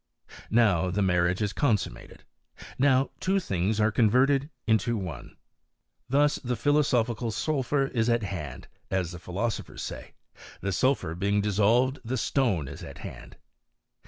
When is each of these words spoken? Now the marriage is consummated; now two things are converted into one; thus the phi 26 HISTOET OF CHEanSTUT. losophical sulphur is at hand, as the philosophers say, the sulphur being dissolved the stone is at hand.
Now 0.49 0.89
the 0.89 1.03
marriage 1.03 1.43
is 1.43 1.53
consummated; 1.53 2.23
now 2.79 3.11
two 3.19 3.39
things 3.39 3.79
are 3.79 3.91
converted 3.91 4.49
into 4.65 4.97
one; 4.97 5.37
thus 6.09 6.37
the 6.37 6.55
phi 6.55 6.71
26 6.71 6.73
HISTOET 6.89 6.99
OF 7.01 7.05
CHEanSTUT. 7.05 7.15
losophical 7.17 7.31
sulphur 7.33 7.85
is 7.85 8.09
at 8.09 8.23
hand, 8.23 8.67
as 8.89 9.11
the 9.11 9.19
philosophers 9.19 9.83
say, 9.83 10.15
the 10.59 10.71
sulphur 10.71 11.13
being 11.13 11.39
dissolved 11.39 11.99
the 12.03 12.17
stone 12.17 12.67
is 12.67 12.81
at 12.81 12.97
hand. 12.97 13.35